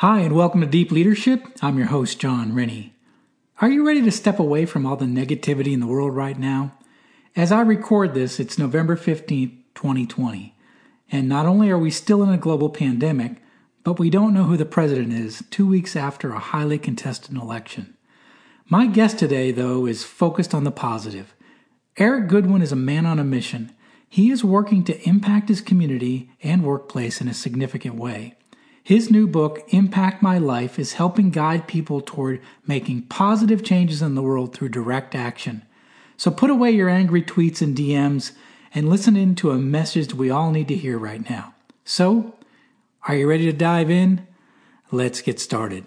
[0.00, 1.46] Hi, and welcome to Deep Leadership.
[1.62, 2.94] I'm your host, Jon Rennie.
[3.62, 6.76] Are you ready to step away from all the negativity in the world right now?
[7.34, 10.54] As I record this, it's November 15th, 2020.
[11.10, 13.36] And not only are we still in a global pandemic,
[13.84, 17.96] but we don't know who the president is two weeks after a highly contested election.
[18.68, 21.34] My guest today, though, is focused on the positive.
[21.96, 23.72] Eric Goodwin is a man on a mission.
[24.10, 28.34] He is working to impact his community and workplace in a significant way.
[28.86, 34.14] His new book, Impact My Life, is helping guide people toward making positive changes in
[34.14, 35.64] the world through direct action.
[36.16, 38.30] So put away your angry tweets and DMs
[38.72, 41.52] and listen in to a message we all need to hear right now.
[41.84, 42.36] So,
[43.08, 44.24] are you ready to dive in?
[44.92, 45.86] Let's get started.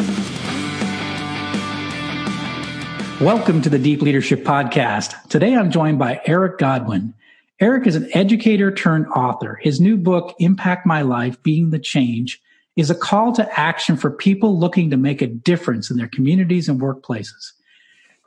[3.21, 5.13] Welcome to the Deep Leadership Podcast.
[5.29, 7.13] Today I'm joined by Eric Godwin.
[7.59, 9.59] Eric is an educator turned author.
[9.61, 12.41] His new book, Impact My Life Being the Change,
[12.75, 16.67] is a call to action for people looking to make a difference in their communities
[16.67, 17.51] and workplaces.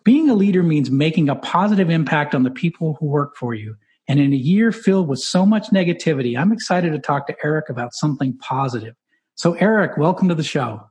[0.05, 3.75] Being a leader means making a positive impact on the people who work for you.
[4.07, 7.69] And in a year filled with so much negativity, I'm excited to talk to Eric
[7.69, 8.95] about something positive.
[9.35, 10.85] So, Eric, welcome to the show.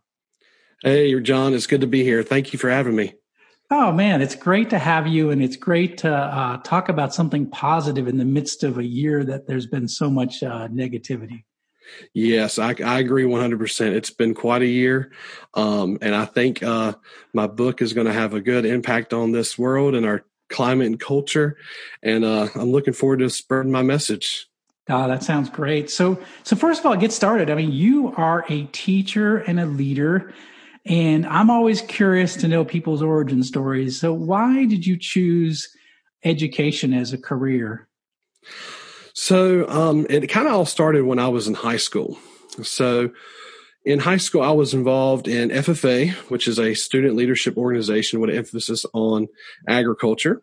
[0.81, 1.53] Hey, you're Jon.
[1.53, 2.21] It's good to be here.
[2.21, 3.13] Thank you for having me.
[3.75, 7.49] Oh man, it's great to have you, and it's great to uh, talk about something
[7.49, 11.45] positive in the midst of a year that there's been so much uh, negativity.
[12.13, 13.95] Yes, I, I agree 100%.
[13.95, 15.11] It's been quite a year.
[15.55, 16.93] Um, and I think uh,
[17.33, 20.85] my book is going to have a good impact on this world and our climate
[20.85, 21.57] and culture.
[22.03, 24.45] And uh, I'm looking forward to spreading my message.
[24.87, 25.89] Oh, that sounds great.
[25.89, 27.49] So, so first of all, get started.
[27.49, 30.31] I mean, you are a teacher and a leader.
[30.85, 33.99] And I'm always curious to know people's origin stories.
[33.99, 35.69] So, why did you choose
[36.23, 37.87] education as a career?
[39.13, 42.17] So, um, it kind of all started when I was in high school.
[42.63, 43.11] So,
[43.85, 48.29] in high school, I was involved in FFA, which is a student leadership organization with
[48.29, 49.27] an emphasis on
[49.67, 50.41] agriculture.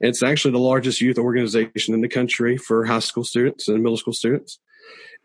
[0.00, 3.96] It's actually the largest youth organization in the country for high school students and middle
[3.96, 4.58] school students.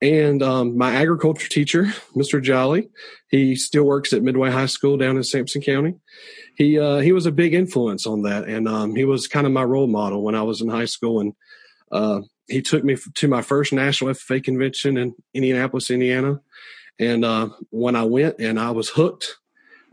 [0.03, 2.44] And um, my agriculture teacher, Mr.
[2.44, 2.90] Jolly,
[3.30, 5.96] he still works at Midway High School down in Sampson County.
[6.58, 9.53] He uh, he was a big influence on that, and um, he was kind of
[9.53, 11.22] my role model when I was in high school.
[11.22, 11.34] And
[11.90, 12.19] uh,
[12.50, 16.42] he took me to my first national FFA convention in Indianapolis, Indiana.
[17.00, 19.38] And uh, when I went and I was hooked,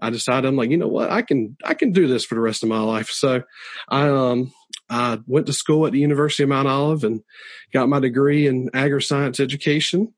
[0.02, 2.40] I decided I'm like, you know what, I can I can do this for the
[2.40, 3.10] rest of my life.
[3.10, 3.44] So
[3.88, 4.52] I um
[4.90, 7.22] I went to school at the University of Mount Olive and
[7.72, 10.12] got my degree in agri-science education.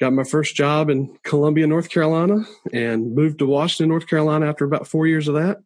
[0.00, 4.64] Got my first job in Columbia, North Carolina, and moved to Washington, North Carolina after
[4.64, 5.58] about four years of that.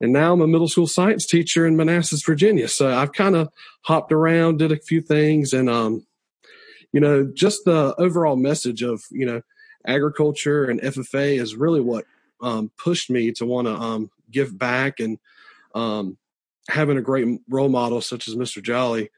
[0.00, 2.68] And now I'm a middle school science teacher in Manassas, Virginia.
[2.68, 3.48] So I've kind of
[3.82, 6.06] hopped around, did a few things, and um,
[6.92, 9.42] you know, just the overall message of you know
[9.86, 12.04] agriculture and FFA is really what
[12.40, 15.18] um, pushed me to want to um, give back and
[15.74, 16.18] um,
[16.68, 18.62] having a great role model such as Mr.
[18.62, 19.10] Jolly,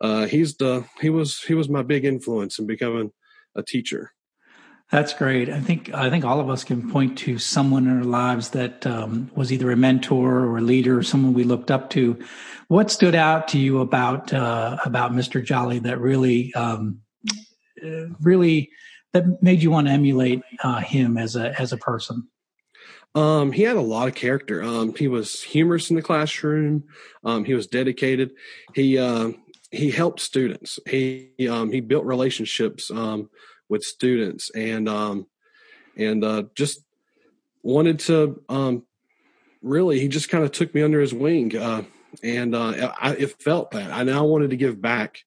[0.00, 3.12] uh, he's the he was he was my big influence in becoming
[3.54, 4.12] a teacher.
[4.90, 5.48] That's great.
[5.48, 8.86] I think I think all of us can point to someone in our lives that
[8.86, 12.18] um, was either a mentor or a leader, or someone we looked up to.
[12.68, 15.44] What stood out to you about uh, about Mr.
[15.44, 17.00] Jolly that really um,
[18.20, 18.70] really
[19.12, 22.28] that made you want to emulate uh, him as a as a person?
[23.14, 24.62] Um, he had a lot of character.
[24.62, 26.84] Um, he was humorous in the classroom.
[27.24, 28.32] Um, he was dedicated.
[28.74, 29.32] He uh,
[29.70, 30.78] he helped students.
[30.88, 33.30] He um, he built relationships um,
[33.68, 35.26] with students and um,
[35.96, 36.80] and uh, just
[37.62, 38.82] wanted to um,
[39.62, 40.00] really.
[40.00, 41.84] He just kind of took me under his wing, uh,
[42.22, 45.18] and uh, I it felt that I now wanted to give back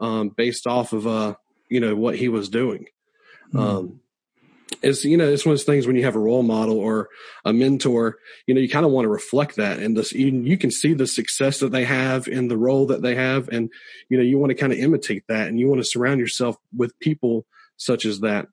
[0.00, 1.34] um, based off of uh,
[1.68, 2.86] you know what he was doing.
[3.52, 3.96] Mm-hmm.
[4.82, 7.08] It's you know it's one of those things when you have a role model or
[7.44, 8.16] a mentor
[8.46, 10.94] you know you kind of want to reflect that and this you, you can see
[10.94, 13.70] the success that they have in the role that they have and
[14.08, 16.56] you know you want to kind of imitate that and you want to surround yourself
[16.74, 17.46] with people
[17.76, 18.46] such as that.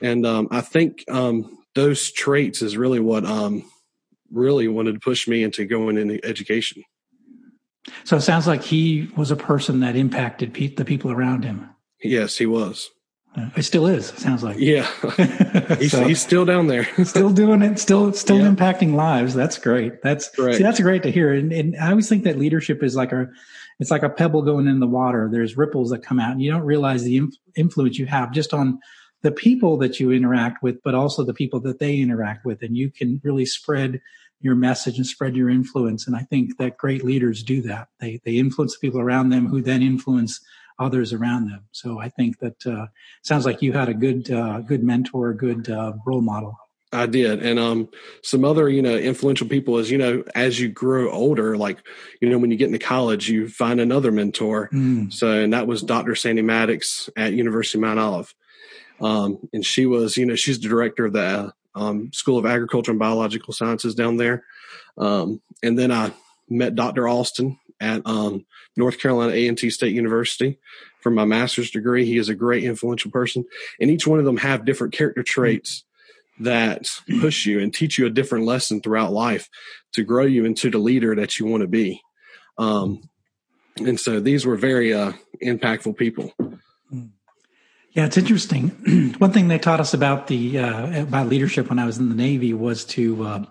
[0.00, 3.64] And um, i think um, those traits is really what um,
[4.32, 6.82] really wanted to push me into going into education.
[8.04, 11.68] So it sounds like he was a person that impacted pe- the people around him.
[12.02, 12.90] Yes, he was.
[13.34, 14.08] Uh, it still is.
[14.08, 14.58] Sounds like.
[14.58, 14.86] Yeah,
[15.78, 18.48] he's, so, he's still down there, still doing it, still still yeah.
[18.48, 19.32] impacting lives.
[19.32, 20.02] That's great.
[20.02, 20.58] That's Correct.
[20.58, 21.32] see, that's great to hear.
[21.32, 23.28] And, and I always think that leadership is like a,
[23.80, 25.30] it's like a pebble going in the water.
[25.32, 28.52] There's ripples that come out, and you don't realize the inf- influence you have just
[28.52, 28.78] on
[29.22, 32.76] the people that you interact with, but also the people that they interact with, and
[32.76, 34.00] you can really spread
[34.40, 36.06] your message and spread your influence.
[36.06, 37.88] And I think that great leaders do that.
[37.98, 40.38] They they influence the people around them, who then influence
[40.82, 41.64] others around them.
[41.72, 42.86] So I think that uh,
[43.22, 46.58] sounds like you had a good uh, good mentor, a good uh, role model.
[46.94, 47.88] I did, and um,
[48.22, 51.78] some other you know influential people is you know as you grow older, like
[52.20, 54.68] you know when you get into college, you find another mentor.
[54.72, 55.12] Mm.
[55.12, 56.14] So and that was Dr.
[56.14, 58.34] Sandy Maddox at University of Mount Olive,
[59.00, 62.90] um, and she was you know she's the director of the um, School of Agriculture
[62.90, 64.44] and Biological Sciences down there,
[64.98, 66.12] um, and then I
[66.50, 67.08] met Dr.
[67.08, 68.46] Alston at um,
[68.76, 70.58] North Carolina A&T State University
[71.00, 72.06] for my master's degree.
[72.06, 73.44] He is a great influential person,
[73.80, 75.84] and each one of them have different character traits
[76.40, 76.88] that
[77.20, 79.48] push you and teach you a different lesson throughout life
[79.92, 82.00] to grow you into the leader that you want to be.
[82.56, 83.08] Um,
[83.76, 85.12] and so these were very uh,
[85.42, 86.32] impactful people.
[87.92, 89.14] Yeah, it's interesting.
[89.18, 92.14] One thing they taught us about the uh, about leadership when I was in the
[92.14, 93.44] Navy was to uh,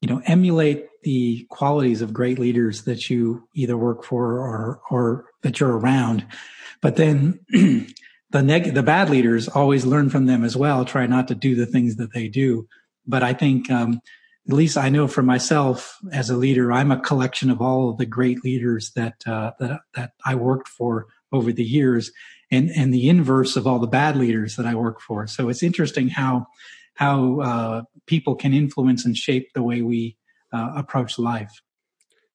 [0.00, 5.26] you know emulate the qualities of great leaders that you either work for or or
[5.42, 6.26] that you're around.
[6.80, 11.28] But then the neg- the bad leaders always learn from them as well try not
[11.28, 12.66] to do the things that they do.
[13.06, 14.00] But i think um,
[14.48, 17.98] at least i know for myself as a leader i'm a collection of all of
[17.98, 22.12] the great leaders that uh, that that i worked for over the years
[22.52, 25.26] and and the inverse of all the bad leaders that i work for.
[25.26, 26.46] So it's interesting how
[26.94, 30.16] how uh, people can influence and shape the way we
[30.52, 31.62] uh, approach life.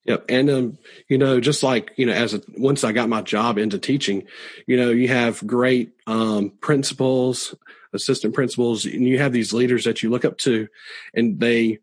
[0.06, 0.26] Yep.
[0.30, 0.78] And, um,
[1.10, 4.24] you know, just like, you know, as a, once I got my job into teaching,
[4.66, 7.54] you know, you have great, um, principals,
[7.94, 10.70] assistant principals, and you have these leaders that you look up to
[11.14, 11.80] and they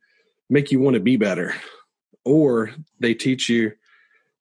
[0.49, 1.55] make you want to be better
[2.25, 3.73] or they teach you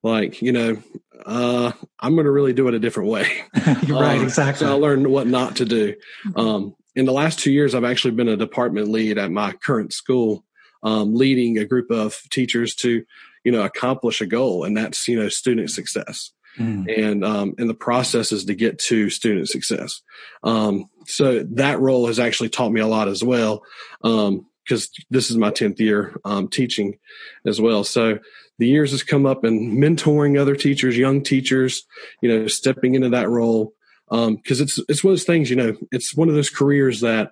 [0.02, 0.78] like, you know,
[1.26, 3.44] uh, I'm going to really do it a different way.
[3.56, 4.18] right.
[4.18, 4.66] Um, exactly.
[4.66, 5.96] So I learned what not to do.
[6.36, 9.94] Um, in the last two years, I've actually been a department lead at my current
[9.94, 10.46] school,
[10.84, 13.04] um, leading a group of teachers to,
[13.44, 16.32] you know, accomplish a goal, and that's you know student success.
[16.58, 16.86] Mm.
[16.98, 20.02] And um, and the process is to get to student success.
[20.44, 23.64] Um, so that role has actually taught me a lot as well,
[24.02, 27.00] because um, this is my tenth year um, teaching
[27.46, 27.84] as well.
[27.84, 28.20] So
[28.60, 31.86] the years has come up and mentoring other teachers, young teachers,
[32.22, 33.74] you know, stepping into that role
[34.10, 35.50] because um, it's it's one of those things.
[35.50, 37.32] You know, it's one of those careers that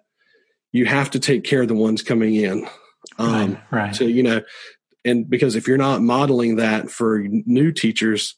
[0.71, 2.65] you have to take care of the ones coming in.
[3.17, 3.95] Um, right, right.
[3.95, 4.41] So you know,
[5.05, 8.35] and because if you're not modeling that for new teachers,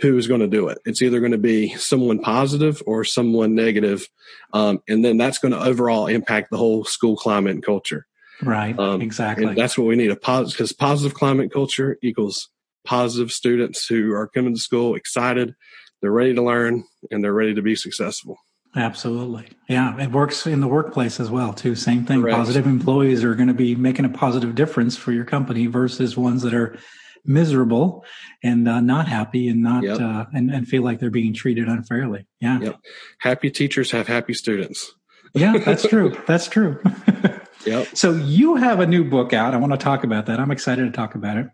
[0.00, 0.78] who is going to do it?
[0.84, 4.08] It's either going to be someone positive or someone negative,
[4.52, 8.06] um, and then that's going to overall impact the whole school climate and culture.
[8.42, 8.78] Right.
[8.78, 9.44] Um, exactly.
[9.44, 12.48] And that's what we need a positive because positive climate culture equals
[12.86, 15.54] positive students who are coming to school excited
[16.00, 18.38] they're ready to learn and they're ready to be successful.
[18.76, 19.48] Absolutely.
[19.68, 20.00] Yeah.
[20.00, 21.74] It works in the workplace as well, too.
[21.74, 22.22] Same thing.
[22.22, 22.36] Correct.
[22.36, 26.42] Positive employees are going to be making a positive difference for your company versus ones
[26.42, 26.78] that are
[27.24, 28.04] miserable
[28.42, 30.00] and uh, not happy and not yep.
[30.00, 32.26] uh, and, and feel like they're being treated unfairly.
[32.40, 32.60] Yeah.
[32.60, 32.80] Yep.
[33.18, 34.92] Happy teachers have happy students.
[35.34, 36.16] yeah, that's true.
[36.26, 36.80] That's true.
[37.66, 37.88] yep.
[37.94, 39.54] So you have a new book out.
[39.54, 40.40] I want to talk about that.
[40.40, 41.46] I'm excited to talk about it.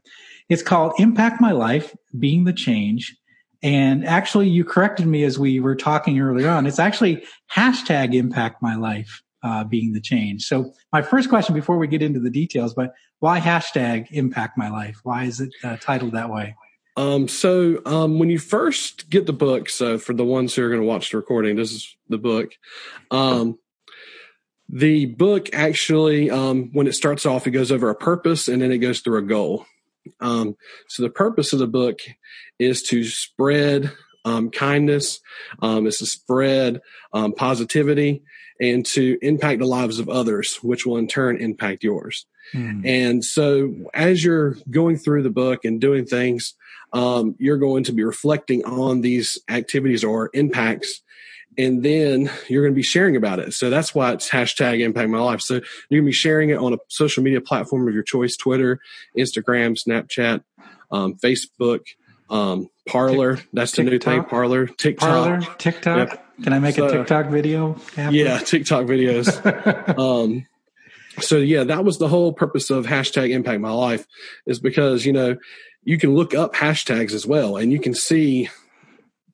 [0.49, 3.17] It's called Impact My Life, Being the Change
[3.63, 6.67] and actually, you corrected me as we were talking earlier on.
[6.67, 10.45] It's actually hashtag impact my life uh, being the change.
[10.45, 14.69] So my first question before we get into the details, but why hashtag impact my
[14.69, 15.01] life?
[15.03, 16.55] Why is it uh, titled that way?
[16.97, 20.69] Um, so um, when you first get the book, so for the ones who are
[20.69, 22.53] going to watch the recording, this is the book.
[23.11, 23.59] Um,
[24.69, 28.73] the book actually, um, when it starts off, it goes over a purpose and then
[28.73, 29.67] it goes through a goal.
[30.21, 30.57] Um,
[30.89, 32.01] so the purpose of the book
[32.59, 33.93] is to spread
[34.25, 35.21] um, kindness,
[35.63, 36.81] um, is to spread
[37.13, 38.23] um, positivity,
[38.61, 42.27] and to impact the lives of others, which will in turn impact yours.
[42.55, 42.87] Mm.
[42.87, 46.55] And so, as you're going through the book and doing things,
[46.93, 51.03] um, you're going to be reflecting on these activities or impacts
[51.59, 53.55] and then you're going to be sharing about it.
[53.55, 55.41] So that's why it's hashtag impact my life.
[55.41, 58.37] So you're going to be sharing it on a social media platform of your choice,
[58.37, 58.81] Twitter,
[59.17, 60.43] Instagram, Snapchat,
[60.91, 61.87] um, Facebook,
[62.29, 63.39] um, Parler.
[63.53, 64.25] That's TikTok, the new thing.
[64.25, 66.09] Parler, TikTok, Parler, TikTok.
[66.11, 66.23] Yep.
[66.43, 67.77] Can I make so, a TikTok video?
[67.97, 69.99] Yeah, TikTok videos.
[69.99, 70.47] um,
[71.21, 74.07] so yeah, that was the whole purpose of hashtag impact my life
[74.47, 75.37] is because, you know,
[75.85, 78.51] you can look up hashtags as well and you can see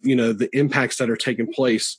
[0.03, 1.99] you know the impacts that are taking place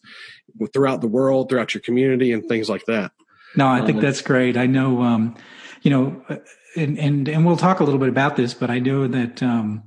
[0.74, 3.12] throughout the world, throughout your community, and things like that.
[3.56, 4.58] No, I think um, that's great.
[4.58, 5.36] I know, um,
[5.82, 6.24] you know,
[6.76, 9.84] and and and we'll talk a little bit about this, but I know that um,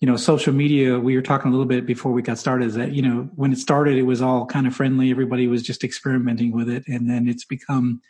[0.00, 0.98] you know, social media.
[0.98, 2.66] We were talking a little bit before we got started.
[2.66, 5.10] Is that you know when it started, it was all kind of friendly.
[5.10, 8.00] Everybody was just experimenting with it, and then it's become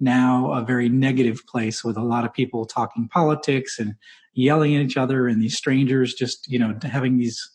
[0.00, 3.94] now a very negative place with a lot of people talking politics and
[4.32, 7.50] yelling at each other and these strangers just you know having these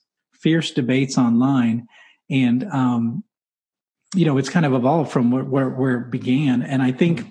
[0.46, 1.88] fierce debates online
[2.30, 3.24] and um
[4.14, 6.62] you know it's kind of evolved from where, where, where it began.
[6.62, 7.26] And i think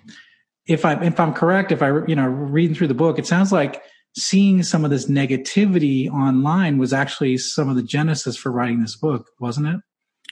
[0.67, 3.53] if i if i'm correct if i you know reading through the book it sounds
[3.53, 3.81] like
[4.17, 8.97] seeing some of this negativity online was actually some of the genesis for writing this
[8.97, 9.81] book wasn't it?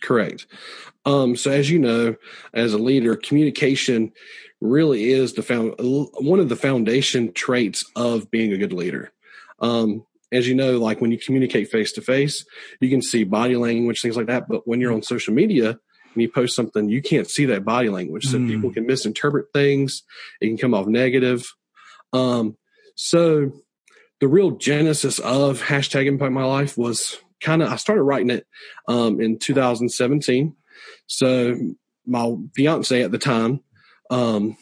[0.02, 0.48] Correct.
[1.04, 2.16] Um so as you know
[2.52, 4.10] as a leader communication
[4.60, 9.12] really is the found one of the foundation traits of being a good leader.
[9.60, 12.44] Um, as you know, like when you communicate face to face,
[12.80, 14.48] you can see body language, things like that.
[14.48, 17.88] But when you're on social media and you post something, you can't see that body
[17.88, 18.26] language.
[18.26, 18.48] So mm.
[18.48, 20.02] people can misinterpret things.
[20.40, 21.46] It can come off negative.
[22.12, 22.56] Um,
[22.94, 23.52] so
[24.20, 28.46] the real genesis of hashtag impact my life was kind of, I started writing it,
[28.88, 30.54] um, in 2017.
[31.06, 31.56] So
[32.06, 33.60] my fiance at the time,
[34.10, 34.56] um,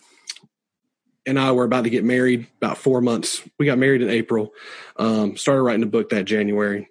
[1.26, 3.42] and I were about to get married about four months.
[3.58, 4.52] We got married in April,
[4.96, 6.88] um, started writing a book that January.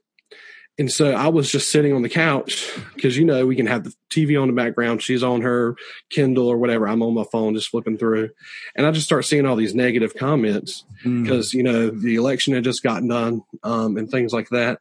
[0.78, 3.84] And so I was just sitting on the couch because, you know, we can have
[3.84, 5.02] the TV on the background.
[5.02, 5.76] She's on her
[6.10, 6.88] Kindle or whatever.
[6.88, 8.30] I'm on my phone just flipping through.
[8.78, 11.56] And I just start seeing all these negative comments because, mm.
[11.56, 14.80] you know, the election had just gotten done um, and things like that.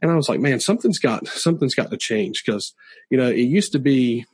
[0.00, 2.72] And I was like, man, something's got, something's got to change because,
[3.10, 4.24] you know, it used to be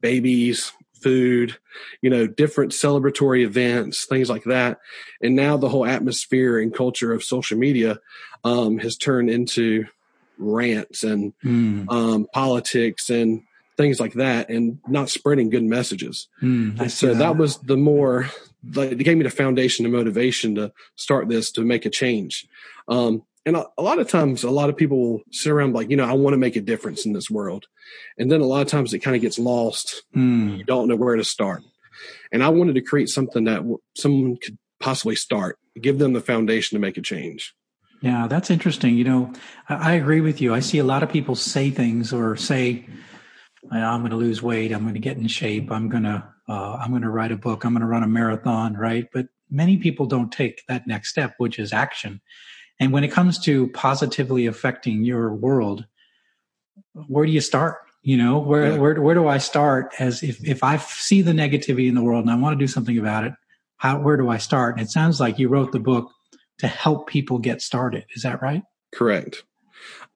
[0.00, 0.72] babies,
[1.04, 1.56] food,
[2.02, 4.78] you know, different celebratory events, things like that.
[5.22, 8.00] And now the whole atmosphere and culture of social media
[8.42, 9.84] um, has turned into
[10.38, 11.88] rants and mm.
[11.92, 13.42] um, politics and
[13.76, 16.28] things like that and not spreading good messages.
[16.42, 17.18] Mm, so that.
[17.18, 17.36] that.
[17.36, 18.30] was the more,
[18.74, 22.46] like, it gave me the foundation and motivation to start this to make a change.
[22.88, 25.90] Um, and a, a, lot of times a lot of people will sit around like
[25.90, 27.66] you know i want to make a difference in this world.
[28.18, 30.02] And then a lot of times it kind of gets lost.
[30.16, 30.58] Mm.
[30.58, 31.62] you don't know where to start.
[32.32, 36.20] And i wanted to create something that w- someone could possibly start give them the
[36.20, 37.54] foundation to make a change.
[38.00, 38.96] Yeah that's interesting.
[38.96, 39.32] You know
[39.68, 40.54] i, I agree with you.
[40.54, 42.86] I see a lot of people say things or say
[43.70, 44.72] i'm going to lose weight.
[44.72, 45.70] I'm going to get in shape.
[45.70, 47.64] I'm going to uh, i'm going to write a book.
[47.64, 49.06] I'm going to run a marathon right?
[49.12, 52.20] But many people don't take that next step which is action
[52.80, 55.86] and when it comes to positively affecting your world,
[56.92, 57.78] where do you start?
[58.02, 58.76] You know, where, yeah.
[58.76, 62.24] where, where do I start as if, if I see the negativity in the world
[62.24, 63.32] and I want to do something about it,
[63.76, 64.76] how, where do I start?
[64.76, 66.10] And it sounds like you wrote the book
[66.58, 68.04] to help people get started.
[68.14, 68.62] Is that right?
[68.94, 69.44] Correct.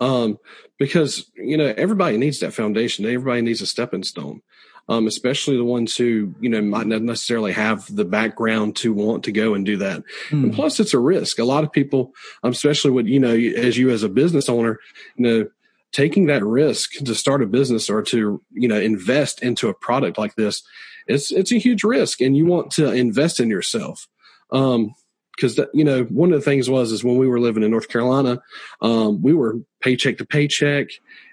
[0.01, 0.39] Um,
[0.79, 3.07] because, you know, everybody needs that foundation.
[3.07, 4.43] Everybody needs a stepping stone
[4.89, 9.25] um, especially the ones who you know might not necessarily have the background to want
[9.25, 10.03] to go and do that.
[10.31, 10.45] Mm.
[10.45, 11.39] And plus, it's a risk.
[11.39, 14.79] A lot of people, um, especially with you know, as you as a business owner,
[15.17, 15.49] you know,
[15.93, 20.17] taking that risk to start a business or to you know invest into a product
[20.17, 20.63] like this,
[21.07, 24.09] it's it's a huge risk, and you want to invest in yourself.
[24.51, 24.95] Um,
[25.37, 27.89] because you know one of the things was is when we were living in North
[27.89, 28.41] Carolina,
[28.83, 30.89] um, we were paycheck to paycheck.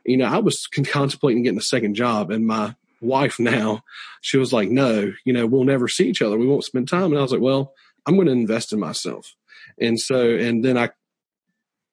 [0.06, 3.84] You know, I was contemplating getting a second job, and my wife now,
[4.22, 6.38] she was like, no, you know, we'll never see each other.
[6.38, 7.12] We won't spend time.
[7.12, 7.74] And I was like, well,
[8.06, 9.36] I'm going to invest in myself.
[9.80, 10.90] And so, and then I,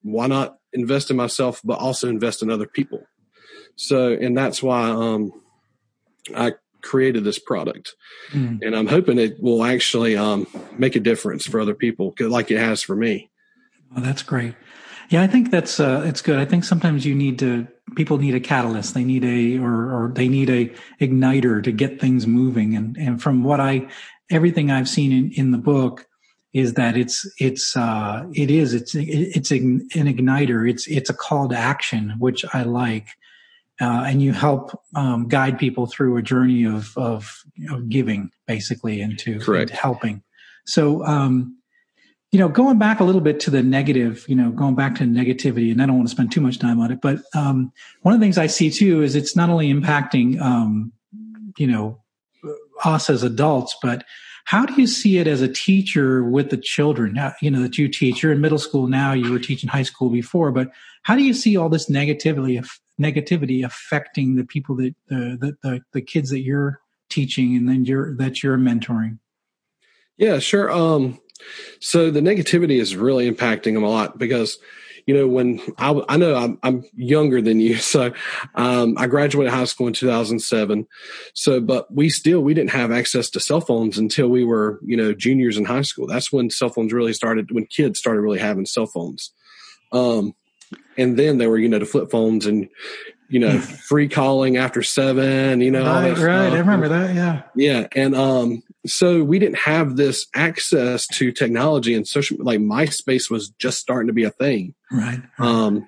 [0.03, 3.07] why not invest in myself, but also invest in other people?
[3.77, 5.33] So, and that's why, um,
[6.37, 7.95] I created this product
[8.31, 8.61] mm.
[8.61, 12.59] and I'm hoping it will actually, um, make a difference for other people like it
[12.59, 13.31] has for me.
[13.97, 14.55] Oh, that's great.
[15.13, 16.39] Yeah, I think that's uh, it's good.
[16.39, 18.95] I think sometimes you need to people need a catalyst.
[18.95, 22.75] They need a or or they need a igniter to get things moving.
[22.75, 23.89] And and from what I
[24.31, 26.07] everything I've seen in in the book
[26.55, 30.69] is that it's it's uh it is it's it's an igniter.
[30.69, 33.09] It's it's a call to action, which I like.
[33.81, 39.01] Uh, and you help um, guide people through a journey of of, of giving, basically,
[39.01, 40.23] into, into helping.
[40.67, 41.59] So, um,
[42.33, 45.05] you know, going back a little bit to the negative, you know, going back to
[45.05, 47.71] negativity, and I don't want to spend too much time on it, but um,
[48.01, 50.93] one of the things I see too is it's not only impacting, um,
[51.59, 52.01] you know,
[52.85, 54.05] us as adults, but
[54.45, 57.13] how do you see it as a teacher with the children?
[57.13, 59.85] Now, you know, that you teach, you're in middle school now, you were teaching high
[59.85, 60.71] school before, but
[61.03, 62.67] how do you see all this negativity,
[62.99, 67.85] negativity affecting the people that the, the, the, the kids that you're teaching and then
[67.85, 69.19] you're, that you're mentoring?
[70.17, 70.71] Yeah, sure.
[70.71, 71.21] Um,
[71.81, 74.59] so the negativity is really impacting them a lot because,
[75.07, 78.13] you know, when I, I know I'm, I'm younger than you, so
[78.55, 80.87] um, I graduated high school in 2007.
[81.35, 84.97] So, but we still we didn't have access to cell phones until we were, you
[84.97, 86.07] know, juniors in high school.
[86.07, 87.51] That's when cell phones really started.
[87.51, 89.33] When kids started really having cell phones.
[89.93, 90.35] Um,
[90.97, 92.69] and then they were, you know, the flip phones and,
[93.29, 93.59] you know,
[93.89, 96.53] free calling after seven, you know, right, right.
[96.53, 97.15] I remember that.
[97.15, 97.43] Yeah.
[97.55, 97.87] Yeah.
[97.95, 103.51] And, um, so we didn't have this access to technology and social like MySpace was
[103.51, 104.75] just starting to be a thing.
[104.91, 105.23] Right.
[105.39, 105.49] right.
[105.49, 105.87] Um,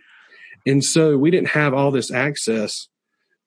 [0.66, 2.88] and so we didn't have all this access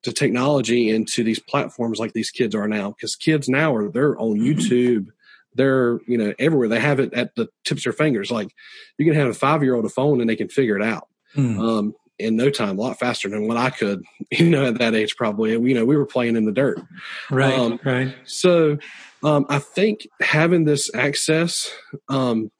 [0.03, 3.89] to technology and to these platforms like these kids are now because kids now are
[3.89, 4.59] they're on mm-hmm.
[4.59, 5.07] YouTube.
[5.55, 6.67] They're, you know, everywhere.
[6.67, 8.29] They have it at the tips of their fingers.
[8.29, 8.53] Like
[8.97, 11.07] you can have a five year old a phone and they can figure it out.
[11.35, 11.59] Mm.
[11.59, 14.95] Um, in no time, a lot faster than what I could, you know, at that
[14.95, 15.51] age, probably.
[15.51, 16.79] You know, we were playing in the dirt.
[17.29, 17.53] Right.
[17.53, 18.15] Um, right.
[18.25, 18.77] So,
[19.23, 21.71] um, I think having this access,
[22.09, 22.51] um,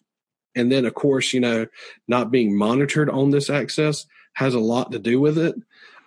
[0.55, 1.67] and then of course, you know,
[2.07, 5.55] not being monitored on this access has a lot to do with it.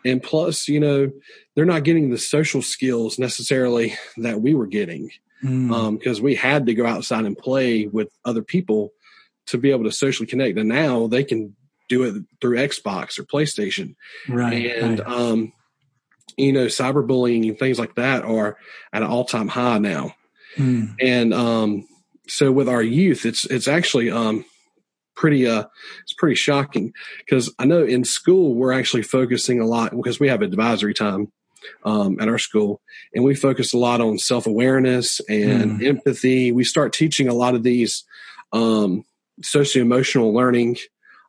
[0.04, 1.10] And plus, you know,
[1.54, 5.10] they're not getting the social skills necessarily that we were getting
[5.44, 5.98] mm.
[5.98, 8.92] because we had to go outside and play with other people
[9.46, 10.58] to be able to socially connect.
[10.58, 11.54] And now they can
[11.88, 13.94] do it through Xbox or PlayStation.
[14.28, 14.74] Right.
[14.76, 15.08] And, right.
[15.08, 15.52] um,
[16.36, 18.56] you know, cyberbullying and things like that are
[18.92, 20.14] at an all time high now.
[20.56, 20.94] Mm.
[21.00, 21.86] And, um,
[22.28, 24.44] so with our youth, it's, it's actually, um,
[25.16, 25.64] pretty, uh,
[26.02, 30.28] it's pretty shocking because I know in school, we're actually focusing a lot because we
[30.28, 31.32] have advisory time.
[31.84, 32.80] Um, at our school,
[33.14, 35.86] and we focus a lot on self awareness and mm.
[35.86, 36.52] empathy.
[36.52, 38.02] We start teaching a lot of these
[38.50, 39.04] um,
[39.42, 40.78] socio emotional learning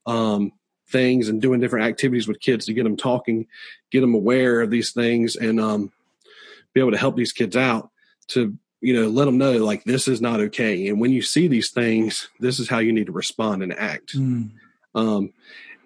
[0.05, 0.51] um,
[0.89, 3.47] things and doing different activities with kids to get them talking,
[3.91, 5.91] get them aware of these things, and um,
[6.73, 7.89] be able to help these kids out
[8.27, 11.47] to you know let them know like this is not okay, and when you see
[11.47, 14.15] these things, this is how you need to respond and act.
[14.15, 14.51] Mm.
[14.93, 15.33] Um,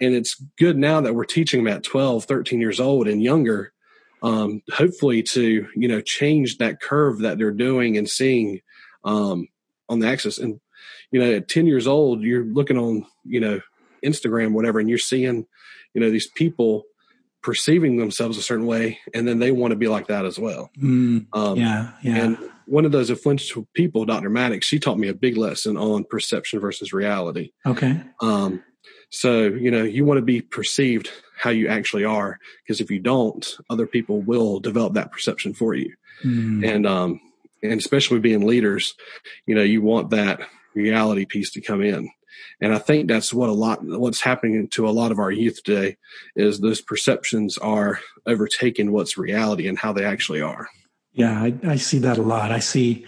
[0.02, 3.72] and it's good now that we're teaching them at 12 13 years old and younger
[4.24, 8.62] um, hopefully to you know change that curve that they're doing and seeing
[9.04, 9.48] um,
[9.88, 10.60] on the axis and
[11.12, 13.62] you know at 10 years old you're looking on you know
[14.06, 15.46] Instagram, whatever, and you're seeing,
[15.94, 16.84] you know, these people
[17.42, 20.70] perceiving themselves a certain way, and then they want to be like that as well.
[20.82, 22.16] Mm, um, yeah, yeah.
[22.16, 24.30] And one of those influential people, Dr.
[24.30, 27.52] Maddox, she taught me a big lesson on perception versus reality.
[27.66, 28.00] Okay.
[28.22, 28.64] Um,
[29.10, 33.00] so you know, you want to be perceived how you actually are, because if you
[33.00, 35.94] don't, other people will develop that perception for you.
[36.24, 36.68] Mm.
[36.68, 37.22] And um,
[37.62, 38.96] and especially being leaders,
[39.46, 40.42] you know, you want that
[40.74, 42.10] reality piece to come in.
[42.62, 45.64] And I think that's what a lot, what's happening to a lot of our youth
[45.64, 45.98] today
[46.36, 50.68] is those perceptions are overtaking what's reality and how they actually are.
[51.16, 52.52] Yeah, I, I see that a lot.
[52.52, 53.06] I see,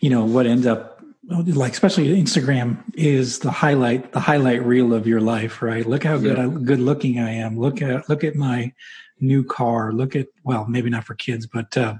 [0.00, 5.06] you know, what ends up like, especially Instagram is the highlight, the highlight reel of
[5.06, 5.84] your life, right?
[5.84, 6.46] Look how good, yeah.
[6.46, 7.58] I, good looking I am.
[7.58, 8.72] Look at, look at my
[9.20, 9.92] new car.
[9.92, 11.96] Look at, well, maybe not for kids, but, uh,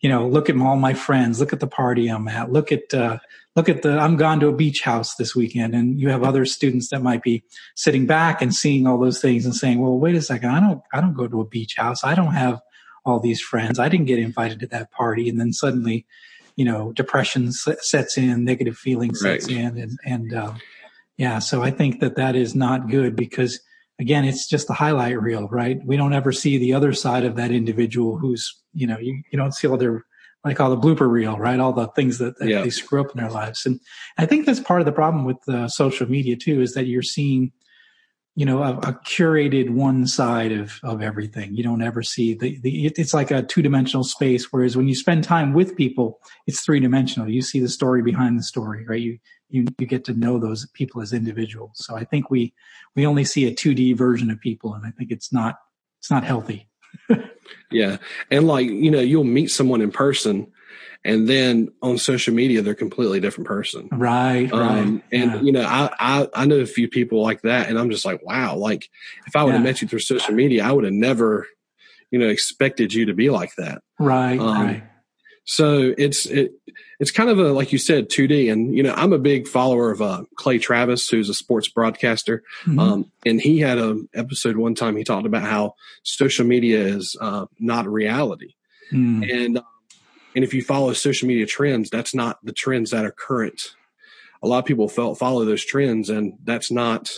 [0.00, 1.38] you know, look at all my friends.
[1.38, 2.50] Look at the party I'm at.
[2.50, 3.18] Look at, uh,
[3.54, 6.46] look at the i'm gone to a beach house this weekend and you have other
[6.46, 7.42] students that might be
[7.74, 10.80] sitting back and seeing all those things and saying well wait a second i don't
[10.92, 12.60] i don't go to a beach house i don't have
[13.04, 16.06] all these friends i didn't get invited to that party and then suddenly
[16.56, 20.52] you know depression sets in negative feelings sets in and and uh,
[21.16, 23.60] yeah so i think that that is not good because
[23.98, 27.36] again it's just the highlight reel right we don't ever see the other side of
[27.36, 30.04] that individual who's you know you, you don't see all their
[30.44, 31.60] like all the blooper reel, right?
[31.60, 32.62] All the things that, that yeah.
[32.62, 33.64] they screw up in their lives.
[33.64, 33.80] And
[34.18, 37.02] I think that's part of the problem with uh, social media too, is that you're
[37.02, 37.52] seeing,
[38.34, 41.54] you know, a, a, curated one side of, of everything.
[41.54, 44.50] You don't ever see the, the, it's like a two dimensional space.
[44.50, 47.28] Whereas when you spend time with people, it's three dimensional.
[47.28, 49.00] You see the story behind the story, right?
[49.00, 49.18] You,
[49.50, 51.72] you, you get to know those people as individuals.
[51.74, 52.54] So I think we,
[52.96, 54.72] we only see a 2D version of people.
[54.72, 55.56] And I think it's not,
[55.98, 56.68] it's not healthy.
[57.70, 57.98] Yeah.
[58.30, 60.50] And like, you know, you'll meet someone in person
[61.04, 63.88] and then on social media, they're a completely different person.
[63.90, 64.52] Right.
[64.52, 65.02] Um, right.
[65.12, 65.40] And, yeah.
[65.40, 68.24] you know, I, I, I know a few people like that and I'm just like,
[68.24, 68.88] wow, like
[69.26, 69.70] if I would have yeah.
[69.70, 71.46] met you through social media, I would have never,
[72.10, 73.82] you know, expected you to be like that.
[73.98, 74.38] Right.
[74.38, 74.82] Um, right.
[75.44, 76.52] So it's it
[77.00, 79.90] it's kind of a like you said 2D, and you know I'm a big follower
[79.90, 82.78] of uh, Clay Travis, who's a sports broadcaster, mm-hmm.
[82.78, 87.16] um, and he had an episode one time he talked about how social media is
[87.20, 88.54] uh, not reality,
[88.92, 89.28] mm.
[89.28, 89.64] and um,
[90.34, 93.74] and if you follow social media trends, that's not the trends that are current.
[94.42, 97.12] A lot of people felt follow those trends, and that's not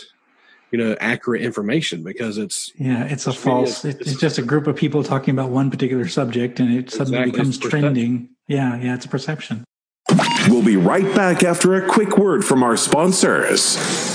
[0.71, 4.67] you know accurate information because it's yeah it's a false it's, it's, just a group
[4.67, 8.29] of people talking about one particular subject and it suddenly exactly, becomes trending.
[8.47, 9.63] Yeah yeah it's a perception.
[10.49, 14.14] We'll be right back after a quick word from our sponsors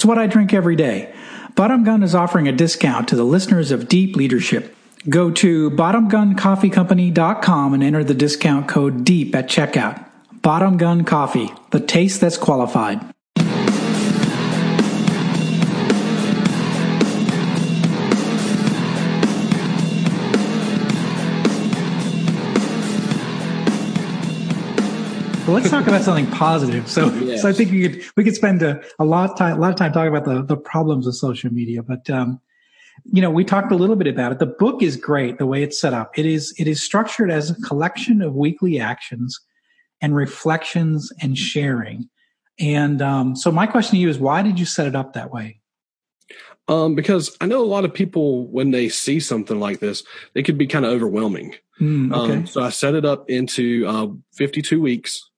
[0.00, 1.12] It's what I drink every day.
[1.56, 4.74] Bottom Gun is offering a discount to the listeners of Deep Leadership.
[5.10, 10.02] Go to bottomguncoffeecompany.com and enter the discount code DEEP at checkout.
[10.40, 13.02] Bottom Gun Coffee, the taste that's qualified.
[25.52, 26.88] Let's talk about something positive.
[26.88, 27.42] So, yes.
[27.42, 29.70] so I think we could we could spend a, a lot of time a lot
[29.70, 31.82] of time talking about the the problems of social media.
[31.82, 32.40] But um,
[33.04, 34.38] you know, we talked a little bit about it.
[34.38, 36.18] The book is great the way it's set up.
[36.18, 39.40] It is it is structured as a collection of weekly actions
[40.00, 42.08] and reflections and sharing.
[42.58, 45.32] And um, so, my question to you is, why did you set it up that
[45.32, 45.60] way?
[46.68, 50.42] Um, because I know a lot of people when they see something like this, they
[50.42, 51.54] could be kind of overwhelming.
[51.80, 52.32] Mm, okay.
[52.34, 55.29] Um, so I set it up into uh, 52 weeks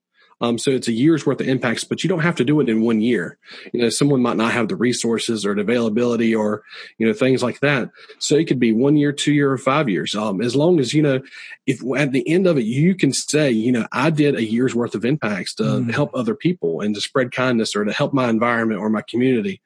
[0.43, 2.69] um, so it's a year's worth of impacts, but you don't have to do it
[2.69, 3.39] in one year.
[3.73, 6.65] You know, someone might not have the resources or the availability or,
[6.99, 7.91] you know, things like that.
[8.19, 10.17] So it could be one year, two year, or five years.
[10.17, 11.23] Um, as long as, you know,
[11.69, 14.75] if at the end of it, you can say, you know, I did a year's
[14.75, 15.93] worth of impacts to mm.
[15.93, 19.63] help other people and to spread kindness or to help my environment or my community.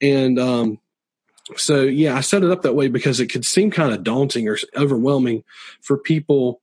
[0.00, 0.78] And, um,
[1.56, 4.48] so yeah, I set it up that way because it could seem kind of daunting
[4.48, 5.42] or overwhelming
[5.82, 6.60] for people,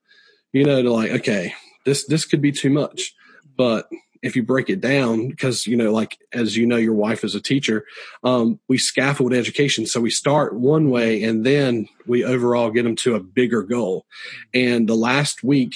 [0.54, 3.14] you know, to like, okay, this, this could be too much.
[3.62, 3.89] But
[4.24, 7.36] if you break it down, because, you know, like, as you know, your wife is
[7.36, 7.86] a teacher,
[8.24, 9.86] um, we scaffold education.
[9.86, 14.08] So we start one way and then we overall get them to a bigger goal.
[14.52, 15.74] And the last week,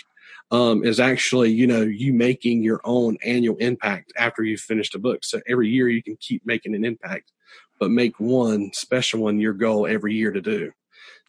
[0.50, 5.00] um, is actually, you know, you making your own annual impact after you've finished a
[5.00, 5.24] book.
[5.24, 7.32] So every year you can keep making an impact,
[7.80, 10.72] but make one special one your goal every year to do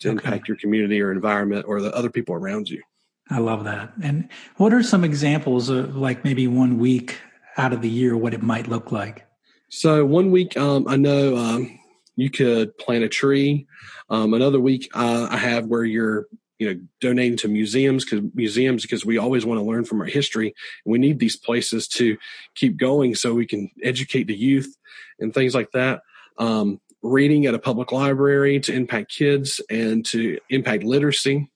[0.00, 0.16] to okay.
[0.16, 2.82] impact your community or environment or the other people around you.
[3.30, 3.92] I love that.
[4.02, 7.18] And what are some examples of like maybe one week
[7.56, 9.26] out of the year, what it might look like?
[9.68, 11.78] So one week, um, I know um,
[12.14, 13.66] you could plant a tree.
[14.10, 16.26] Um, another week, uh, I have where you're
[16.58, 20.06] you know donating to museums because museums because we always want to learn from our
[20.06, 22.16] history and we need these places to
[22.54, 24.74] keep going so we can educate the youth
[25.20, 26.00] and things like that
[26.38, 31.50] um, reading at a public library to impact kids and to impact literacy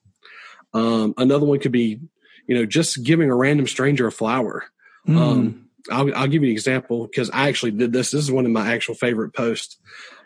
[0.73, 2.01] um, another one could be,
[2.47, 4.65] you know, just giving a random stranger a flower.
[5.07, 5.17] Mm.
[5.17, 8.11] Um, I'll, I'll, give you an example because I actually did this.
[8.11, 9.79] This is one of my actual favorite posts.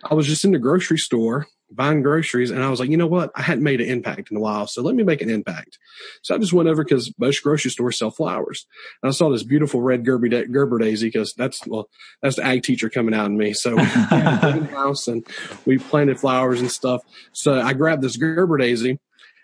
[0.02, 3.06] I was just in the grocery store buying groceries and I was like, you know
[3.06, 3.30] what?
[3.34, 4.66] I hadn't made an impact in a while.
[4.66, 5.78] So let me make an impact.
[6.22, 8.66] So I just went over because most grocery stores sell flowers.
[9.02, 11.88] And I saw this beautiful red Gerber, da- Gerber daisy because that's, well,
[12.22, 13.52] that's the ag teacher coming out in me.
[13.54, 15.26] So we house and
[15.66, 17.02] we planted flowers and stuff.
[17.32, 19.00] So I grabbed this Gerber daisy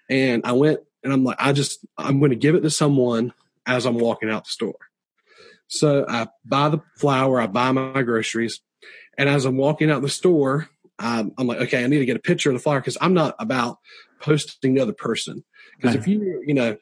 [0.09, 3.33] and I went and I'm like, I just, I'm going to give it to someone
[3.67, 4.77] as I'm walking out the store.
[5.69, 8.61] So I buy the flour, I buy my groceries.
[9.17, 12.17] And as I'm walking out the store, I'm, I'm like, okay, I need to get
[12.17, 13.79] a picture of the flower because I'm not about
[14.21, 15.45] posting the other person.
[15.77, 16.77] Because if you, you know,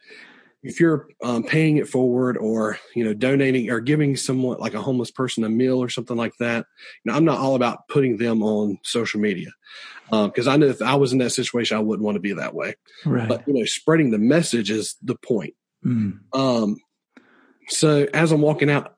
[0.62, 4.82] if you're um, paying it forward or you know donating or giving someone like a
[4.82, 6.66] homeless person a meal or something like that
[7.04, 9.50] you know i'm not all about putting them on social media
[10.10, 12.32] because um, I know if I was in that situation, I wouldn't want to be
[12.32, 12.74] that way.
[13.04, 13.28] Right.
[13.28, 15.54] But you know, spreading the message is the point.
[15.84, 16.20] Mm.
[16.32, 16.78] Um,
[17.68, 18.96] so as I'm walking out,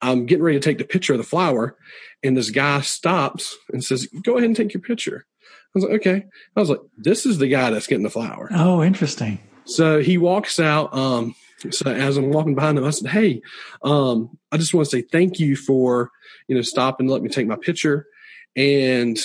[0.00, 1.76] I'm getting ready to take the picture of the flower,
[2.22, 5.94] and this guy stops and says, "Go ahead and take your picture." I was like,
[5.94, 9.40] "Okay." I was like, "This is the guy that's getting the flower." Oh, interesting.
[9.66, 10.94] So he walks out.
[10.94, 11.34] Um,
[11.70, 13.42] so as I'm walking behind him, I said, "Hey,
[13.82, 16.10] um, I just want to say thank you for
[16.48, 18.06] you know stopping, let me take my picture."
[18.54, 19.18] And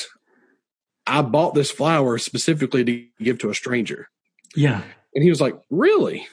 [1.08, 4.10] I bought this flower specifically to give to a stranger.
[4.56, 4.82] Yeah.
[5.16, 6.28] And he was like, Really?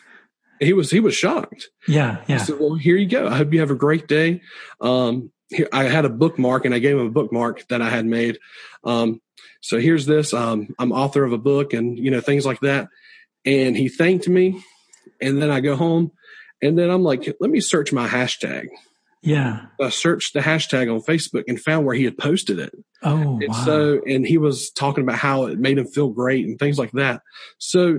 [0.60, 1.68] he was he was shocked.
[1.86, 2.38] Yeah, I yeah.
[2.38, 3.26] said, "Well, here you go.
[3.26, 4.42] I hope you have a great day."
[4.80, 8.06] Um, here, I had a bookmark, and I gave him a bookmark that I had
[8.06, 8.38] made.
[8.84, 9.20] Um,
[9.60, 10.34] so here's this.
[10.34, 12.88] Um, I'm author of a book, and you know things like that.
[13.48, 14.62] And he thanked me,
[15.20, 16.12] and then I go home,
[16.62, 18.66] and then I'm like, "Let me search my hashtag."
[19.22, 19.66] Yeah.
[19.80, 22.72] I searched the hashtag on Facebook and found where he had posted it.
[23.02, 23.64] Oh, And wow.
[23.64, 26.92] so, and he was talking about how it made him feel great and things like
[26.92, 27.22] that.
[27.58, 27.98] So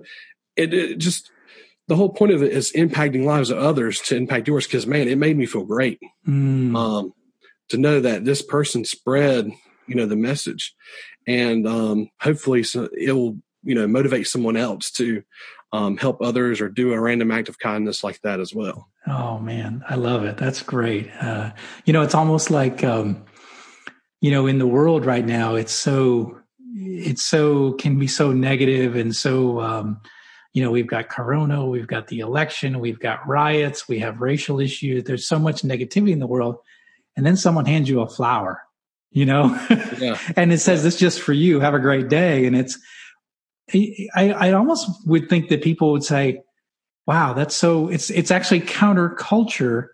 [0.56, 1.30] it, it just,
[1.88, 4.66] the whole point of it is impacting lives of others to impact yours.
[4.66, 6.00] Cause man, it made me feel great.
[6.26, 7.14] Mm, Um,
[7.68, 9.52] to know that this person spread,
[9.88, 10.74] you know, the message
[11.28, 15.24] and, um, hopefully so it'll, you know, motivate someone else to,
[15.72, 18.90] um, help others or do a random act of kindness like that as well.
[19.08, 20.38] Oh man, I love it.
[20.38, 21.10] That's great.
[21.22, 21.52] Uh,
[21.86, 23.26] you know, it's almost like, um,
[24.22, 26.40] you know, in the world right now, it's so,
[26.76, 30.02] it's so, can be so negative and so, um,
[30.54, 34.60] you know, we've got Corona, we've got the election, we've got riots, we have racial
[34.60, 35.04] issues.
[35.04, 36.58] There's so much negativity in the world.
[37.16, 38.64] And then someone hands you a flower,
[39.12, 39.56] you know,
[40.00, 40.18] Yeah.
[40.36, 41.60] and it says, this just for you.
[41.60, 42.46] Have a great day.
[42.46, 42.80] And it's,
[43.74, 46.42] I, I almost would think that people would say,
[47.08, 49.88] wow, that's so, it's, it's actually counterculture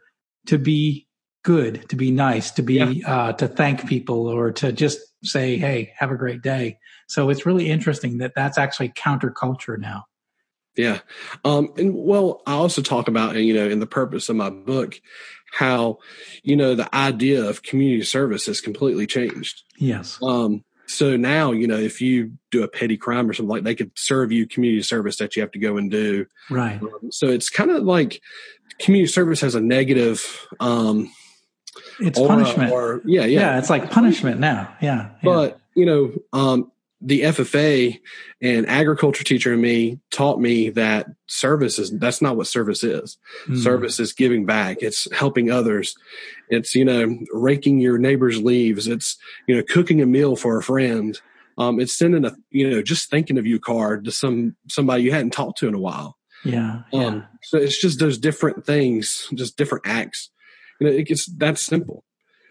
[0.48, 1.08] to be
[1.44, 5.94] good, to be nice, to be, uh, to thank people or to just say, Hey,
[5.98, 6.78] have a great day.
[7.08, 10.06] So it's really interesting that that's actually counterculture now.
[10.76, 11.00] Yeah.
[11.46, 15.00] Um, and well, I also talk about, you know, in the purpose of my book,
[15.54, 16.00] how,
[16.44, 19.64] you know, the idea of community service has completely changed.
[19.78, 20.20] Yes.
[20.22, 23.76] Um, so now, you know, if you do a petty crime or something like they
[23.76, 26.26] could serve you community service that you have to go and do.
[26.50, 26.82] Right.
[26.82, 28.22] Um, so it's kind of like
[28.80, 31.12] community service has a negative, um,
[32.00, 32.72] It's aura punishment.
[32.72, 33.40] or yeah, yeah.
[33.40, 33.60] yeah.
[33.60, 34.76] It's like punishment now.
[34.82, 34.96] Yeah.
[34.96, 35.12] yeah.
[35.24, 36.72] But, you know, um,
[37.06, 38.00] the FFA
[38.42, 43.18] and agriculture teacher and me taught me that service is, that's not what service is.
[43.48, 43.62] Mm.
[43.62, 44.78] Service is giving back.
[44.82, 45.96] It's helping others.
[46.50, 48.88] It's, you know, raking your neighbor's leaves.
[48.88, 51.20] It's, you know, cooking a meal for a friend.
[51.60, 55.12] Um, it's sending a, you know, just thinking of you card to some, somebody you
[55.12, 56.18] hadn't talked to in a while.
[56.44, 56.82] Yeah.
[56.92, 57.22] Um, Yeah.
[57.44, 60.32] so it's just those different things, just different acts.
[60.82, 62.04] You know, it gets that simple.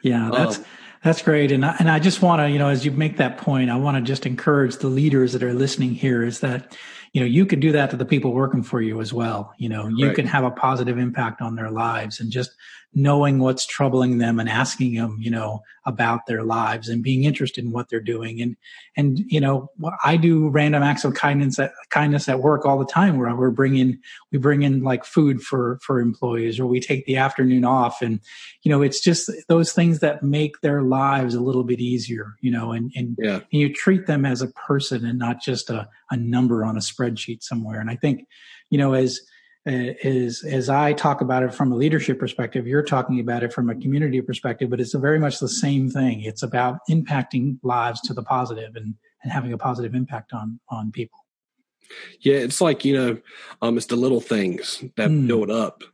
[0.02, 0.64] Yeah, that's Um,
[1.04, 3.36] that's great, and I, and I just want to, you know, as you make that
[3.36, 6.76] point, I want to just encourage the leaders that are listening here is that,
[7.14, 9.54] you know, you can do that to the people working for you as well.
[9.56, 10.16] You know, you Right.
[10.16, 12.50] can have a positive impact on their lives, and just
[12.96, 17.64] knowing what's troubling them and asking them, you know, about their lives and being interested
[17.64, 18.56] in what they're doing, and
[18.96, 19.70] and you know,
[20.04, 23.50] I do random acts of kindness at kindness at work all the time, where we're
[23.50, 23.98] bringing
[24.32, 28.18] we bring in like food for for employees, or we take the afternoon off, and
[28.64, 32.50] you know, it's just those things that make their lives a little bit easier, you
[32.50, 33.34] know, and, and, Yeah.
[33.34, 36.80] and you treat them as a person and not just a, a number on a
[36.80, 37.03] spreadsheet
[37.40, 37.80] somewhere.
[37.80, 38.26] And I think,
[38.70, 39.20] you know, as,
[39.66, 43.52] uh, as, as I talk about it from a leadership perspective, you're talking about it
[43.52, 46.22] from a community perspective, but it's very much the same thing.
[46.22, 50.92] It's about impacting lives to the positive and, and having a positive impact on, on
[50.92, 51.18] people.
[52.20, 53.18] Yeah, it's like you know,
[53.62, 55.26] um, it's the little things that Mm.
[55.26, 55.84] build up,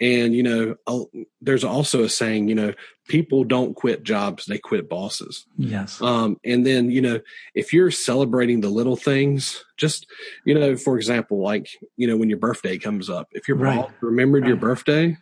[0.00, 2.72] and you know, I'll- there's also a saying, you know,
[3.08, 5.46] people don't quit jobs; they quit bosses.
[5.56, 6.00] Yes.
[6.02, 7.20] Um, and then you know,
[7.54, 10.06] if you're celebrating the little things, just
[10.44, 13.76] you know, for example, like you know, when your birthday comes up, if your Right.
[13.82, 15.16] boss remembered your birthday,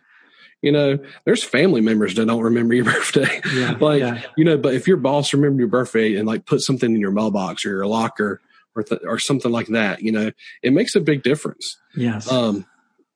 [0.61, 3.41] you know, there's family members that don't remember your birthday.
[3.53, 3.75] Yeah.
[3.79, 4.21] like yeah.
[4.37, 7.11] you know, but if your boss remembered your birthday and like put something in your
[7.11, 8.41] mailbox or your locker
[8.75, 10.31] or th- or something like that, you know,
[10.63, 11.77] it makes a big difference.
[11.95, 12.31] Yes.
[12.31, 12.65] Um,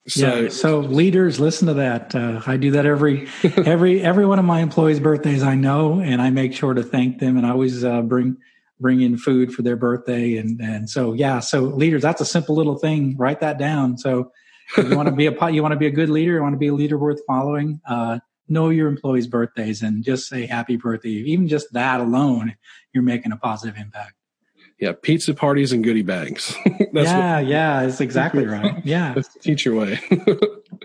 [0.10, 0.50] so yeah.
[0.50, 2.14] So leaders, listen to that.
[2.14, 5.44] Uh, I do that every every every one of my employees' birthdays.
[5.44, 8.38] I know, and I make sure to thank them, and I always uh, bring
[8.80, 10.38] bring in food for their birthday.
[10.38, 11.40] And and so yeah.
[11.40, 13.16] So leaders, that's a simple little thing.
[13.18, 13.98] Write that down.
[13.98, 14.32] So
[14.78, 16.54] if you want to be a you want to be a good leader, you want
[16.54, 17.82] to be a leader worth following.
[17.88, 21.10] Uh, know your employees' birthdays and just say happy birthday.
[21.10, 22.56] Even just that alone,
[22.94, 24.14] you're making a positive impact.
[24.80, 26.56] Yeah, pizza parties and goodie bags.
[26.94, 28.82] that's yeah, yeah, that's exactly right.
[28.86, 29.10] Yeah.
[29.10, 30.00] what that's the teacher way.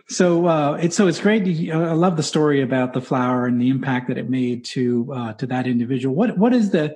[0.07, 1.45] So uh, it's so it's great.
[1.47, 4.65] To, uh, I love the story about the flower and the impact that it made
[4.67, 6.15] to uh, to that individual.
[6.15, 6.95] What what is the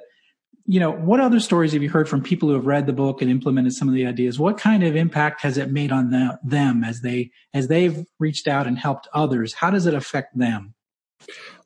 [0.66, 3.22] you know what other stories have you heard from people who have read the book
[3.22, 4.38] and implemented some of the ideas?
[4.38, 8.46] What kind of impact has it made on them, them as they as they've reached
[8.46, 9.54] out and helped others?
[9.54, 10.74] How does it affect them?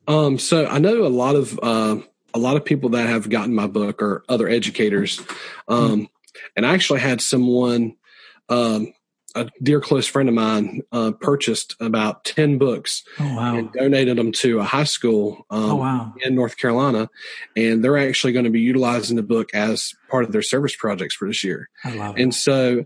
[0.06, 1.96] um, so I know a lot of uh,
[2.34, 5.20] a lot of people that have gotten my book are other educators,
[5.68, 6.08] um,
[6.56, 7.96] and I actually had someone.
[8.48, 8.92] Um,
[9.34, 13.56] a dear close friend of mine uh, purchased about 10 books Oh wow!
[13.56, 16.12] and donated them to a high school um, Oh wow!
[16.20, 17.08] in North Carolina,
[17.56, 21.16] and they're actually going to be utilizing the book as part of their service projects
[21.16, 21.68] for this year.
[21.84, 22.22] I love it.
[22.22, 22.84] And so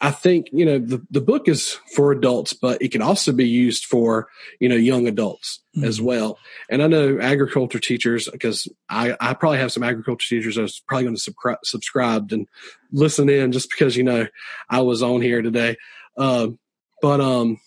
[0.00, 3.48] I think, you know, the, the book is for adults, but it can also be
[3.48, 4.28] used for,
[4.60, 5.86] you know, young adults Mhm.
[5.86, 6.38] as well.
[6.68, 10.82] And I know agriculture teachers, because I, I probably have some agriculture teachers I was
[10.86, 12.46] probably going to subscribe, subscribe and
[12.92, 14.26] listen in just because, you know,
[14.68, 15.76] I was on here today.
[16.18, 16.58] Um,
[17.02, 17.58] but, um,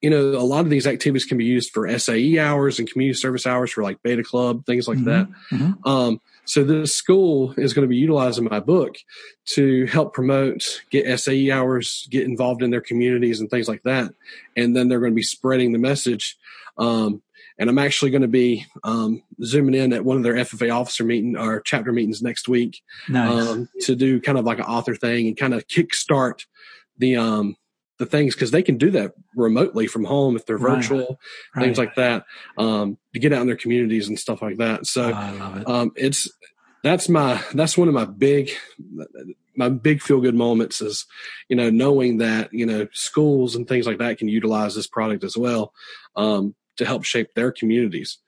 [0.00, 3.18] you know, a lot of these activities can be used for SAE hours and community
[3.18, 5.04] service hours for like beta club, things like Mhm.
[5.04, 5.28] that.
[5.50, 5.86] Mhm.
[5.86, 8.96] Um, so this school is going to be utilizing my book
[9.50, 14.12] to help promote, get SAE hours, get involved in their communities and things like that.
[14.56, 16.36] And then they're going to be spreading the message.
[16.78, 17.22] Um,
[17.58, 21.04] and I'm actually going to be um, zooming in at one of their FFA officer
[21.04, 23.46] meeting or chapter meetings next week Nice.
[23.48, 26.46] um, to do kind of like an author thing and kind of kickstart
[26.98, 27.56] the um,
[27.98, 31.18] the things because they can do that remotely from home if they're virtual,
[31.54, 31.64] right.
[31.64, 32.24] things like that,
[32.58, 34.86] um, to get out in their communities and stuff like that.
[34.86, 35.68] So Oh, I love it.
[35.68, 36.28] um, it's
[36.82, 38.50] that's my that's one of my big
[39.56, 41.06] my big feel good moments is
[41.48, 45.22] you know knowing that you know schools and things like that can utilize this product
[45.24, 45.72] as well
[46.16, 48.18] um, to help shape their communities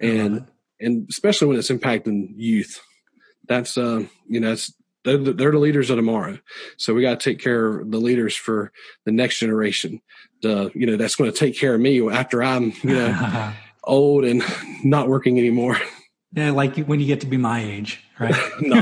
[0.00, 0.46] and
[0.80, 2.80] and especially when it's impacting youth
[3.46, 4.72] that's uh, you know it's
[5.04, 6.38] they're, the- they're the leaders of tomorrow
[6.76, 8.72] so we got to take care of the leaders for
[9.04, 10.00] the next generation
[10.42, 13.52] the you know that's going to take care of me after i'm you know
[13.84, 14.42] old and
[14.84, 15.76] not working anymore
[16.34, 18.34] yeah, like when you get to be my age, right?
[18.62, 18.76] no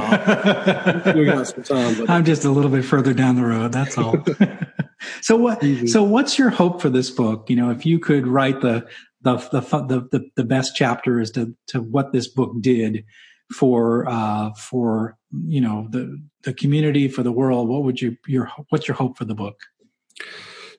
[1.17, 3.73] we got some time but I'm just a little bit further down the road.
[3.73, 4.25] That's all.
[5.21, 5.61] so what?
[5.61, 5.89] Mhm.
[5.89, 7.51] So what's your hope for this book?
[7.51, 8.87] You know, if you could write the
[9.23, 13.05] the the the, the, the best chapter as to to what this book did
[13.53, 18.51] for uh for you know the the community for the world, what would you your
[18.71, 19.61] what's your hope for the book?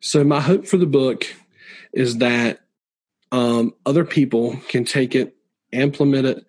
[0.01, 1.25] So my hope for the book
[1.93, 2.61] is that
[3.31, 5.35] um, other people can take it,
[5.71, 6.45] implement it,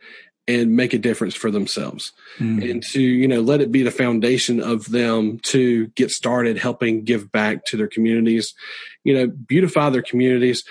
[0.48, 2.70] and make a difference for themselves, Mm.
[2.70, 7.04] and to you know let it be the foundation of them to get started helping
[7.04, 8.54] give back to their communities,
[9.04, 10.64] you know, beautify their communities.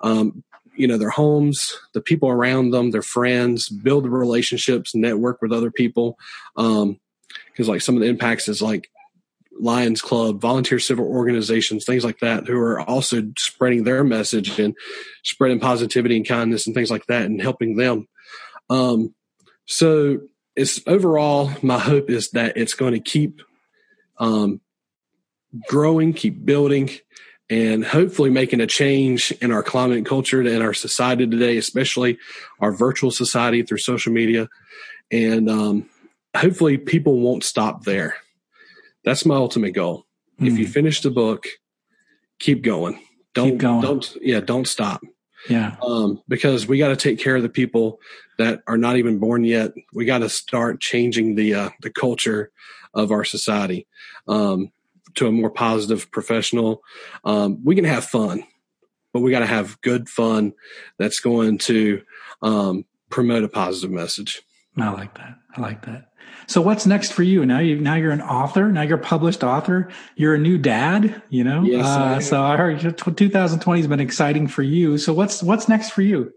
[0.00, 0.44] Um,
[0.78, 5.70] you know their homes the people around them their friends build relationships network with other
[5.70, 6.18] people
[6.56, 6.98] um
[7.50, 8.88] because like some of the impacts is like
[9.60, 14.76] Lions Club, volunteer civil organizations, things like that, who are also spreading their message and
[15.24, 18.06] spreading positivity and kindness and things like that and helping them.
[18.70, 19.14] Um,
[19.66, 20.20] so
[20.54, 23.40] it's overall, my hope is that it's going to keep
[24.18, 24.60] um,
[25.68, 26.90] growing, keep building,
[27.50, 32.18] and hopefully making a change in our climate and culture and our society today, especially
[32.60, 34.48] our virtual society through social media.
[35.10, 35.88] And um,
[36.36, 38.16] hopefully people won't stop there
[39.04, 40.04] that's my ultimate goal.
[40.38, 40.70] If you Mm.
[40.70, 41.46] finish the book,
[42.38, 43.00] keep going.
[43.34, 43.80] Don't going.
[43.80, 45.00] don't yeah, don't stop.
[45.48, 45.76] Yeah.
[45.82, 48.00] Um, because we got to take care of the people
[48.38, 49.72] that are not even born yet.
[49.94, 52.50] We got to start changing the uh, the culture
[52.92, 53.86] of our society
[54.26, 54.72] um,
[55.18, 56.82] to a more positive, professional.
[57.24, 58.44] Um, we can have fun,
[59.12, 60.54] but we got to have good fun
[60.98, 62.02] that's going to
[62.42, 64.42] um, promote a positive message.
[64.76, 65.36] I like that.
[65.56, 66.08] I like that.
[66.46, 67.44] So what's next for you?
[67.44, 68.70] Now you now you're an author.
[68.70, 69.90] Now you're a published author.
[70.16, 71.22] You're a new dad.
[71.28, 71.62] You know.
[71.62, 72.22] Yes, uh, am.
[72.22, 74.98] so I heard 2020 has been exciting for you.
[74.98, 76.32] So what's what's next for you?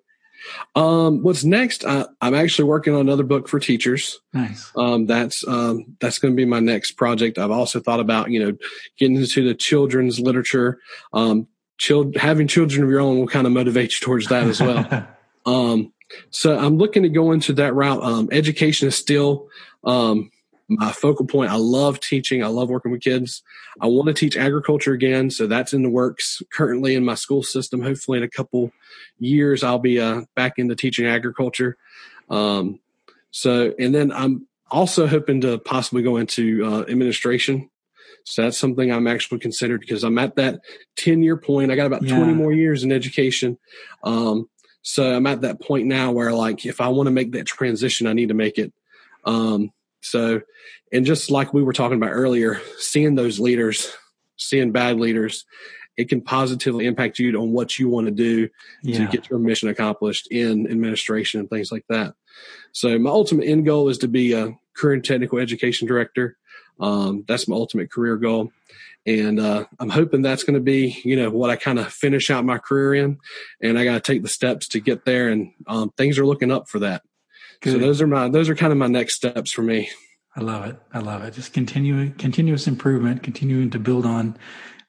[0.76, 1.86] Um, what's next?
[1.86, 4.20] I, I'm actually working on another book for teachers.
[4.34, 4.72] Nice.
[4.76, 7.38] um, that's um, that's going to be my next project.
[7.38, 8.58] I've also thought about you know
[8.98, 10.80] getting into the children's literature.
[11.14, 14.62] Um, child, having children of your own will kind of motivate you towards that as
[14.62, 15.08] well.
[15.46, 15.92] um,
[16.30, 18.04] so I'm looking to go into that route.
[18.04, 19.48] Um, education is still
[19.84, 20.32] um,
[20.78, 21.52] my focal point.
[21.52, 22.44] I love teaching.
[22.44, 23.44] I love working with kids.
[23.80, 27.44] I want to teach agriculture again, so that's in the works currently in my school
[27.44, 27.82] system.
[27.82, 28.72] Hopefully, in a couple
[29.20, 31.78] years, I'll be uh, back into teaching agriculture.
[32.30, 32.80] Um,
[33.32, 37.70] so, and then I'm also hoping to possibly go into uh, administration.
[38.24, 40.62] So that's something I'm actually considered because I'm at that
[40.98, 41.72] 10 year point.
[41.72, 42.18] I got about Yeah.
[42.18, 43.58] 20 more years in education.
[44.04, 44.50] Um,
[44.84, 48.08] so I'm at that point now where like, if I want to make that transition,
[48.08, 48.74] I need to make it.
[49.26, 49.72] Um,
[50.02, 50.42] so,
[50.92, 53.92] and just like we were talking about earlier, seeing those leaders,
[54.38, 55.46] seeing bad leaders,
[55.98, 58.50] it can positively impact you on what you want to do
[58.94, 62.16] to get your mission accomplished in administration and things like that.
[62.72, 66.38] So my ultimate end goal is to be a career and technical education director.
[66.80, 68.52] Um, that's my ultimate career goal.
[69.06, 72.30] And uh, I'm hoping that's going to be, you know, what I kind of finish
[72.30, 73.18] out my career in.
[73.62, 75.30] And I got to take the steps to get there.
[75.30, 77.04] And um, things are looking up for that.
[77.64, 79.90] So those are my those are kind of my next steps for me.
[80.36, 80.78] I love it.
[80.94, 81.34] I love it.
[81.34, 84.38] Just continue, continuous improvement, continuing to build on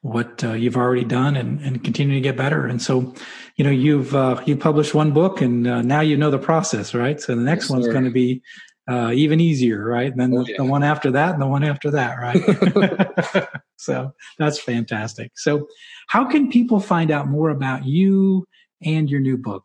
[0.02, 2.66] what uh, you've already done and, and continue to get better.
[2.66, 3.14] And so,
[3.56, 6.94] you know, you've, uh, you published one book and uh, now you know the process,
[6.94, 7.20] right?
[7.20, 8.42] So the next Yes, one's going to be
[8.88, 10.10] uh, even easier, right?
[10.10, 10.56] And then oh, the, yeah.
[10.58, 13.48] the, one after that, and the one after that, right?
[13.76, 15.32] so that's fantastic.
[15.36, 15.68] So,
[16.08, 18.44] how can people find out more about you
[18.82, 19.64] and your new book?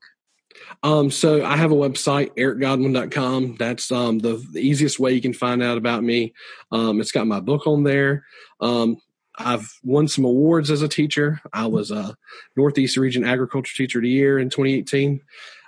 [0.83, 3.55] Um, so I have a website, ericgodwin.com.
[3.57, 6.33] That's um, the, the, easiest way you can find out about me.
[6.71, 8.25] Um, it's got my book on there.
[8.61, 8.97] Um,
[9.37, 11.41] I've won some awards as a teacher.
[11.53, 12.15] I was a
[12.55, 15.21] Northeast Region Agriculture Teacher of the Year in 2018.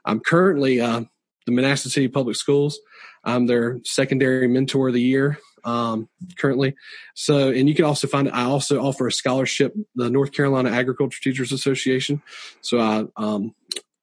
[0.05, 1.03] I'm currently uh,
[1.45, 2.79] the Manassas City Public Schools.
[3.23, 6.75] I'm their secondary mentor of the year um, currently.
[7.15, 11.19] So, and you can also find I also offer a scholarship, the North Carolina Agriculture
[11.21, 12.21] Teachers Association.
[12.61, 13.53] So I, um,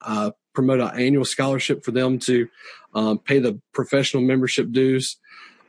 [0.01, 2.48] I promote an annual scholarship for them to
[2.94, 5.18] um, pay the professional membership dues